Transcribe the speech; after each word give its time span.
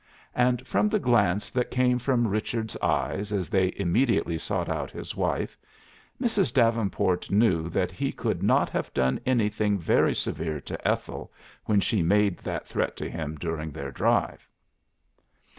And 0.33 0.67
from 0.67 0.89
the 0.89 0.97
glance 0.97 1.51
that 1.51 1.69
came 1.69 1.99
from 1.99 2.27
Richard's 2.27 2.75
eyes 2.77 3.31
as 3.31 3.51
they 3.51 3.71
immediately 3.75 4.35
sought 4.39 4.67
out 4.67 4.89
his 4.89 5.15
wife, 5.15 5.55
Mrs. 6.19 6.51
Davenport 6.51 7.29
knew 7.29 7.69
that 7.69 7.91
he 7.91 8.11
could 8.11 8.41
not 8.41 8.71
have 8.71 8.91
done 8.95 9.19
anything 9.27 9.77
very 9.77 10.15
severe 10.15 10.59
to 10.61 10.87
Ethel 10.87 11.31
when 11.65 11.81
she 11.81 12.01
made 12.01 12.39
that 12.39 12.65
threat 12.67 12.97
to 12.97 13.11
him 13.11 13.35
during 13.37 13.69
their 13.71 13.91
drive. 13.91 14.47